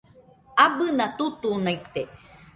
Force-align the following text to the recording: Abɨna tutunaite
Abɨna 0.63 1.05
tutunaite 1.17 2.01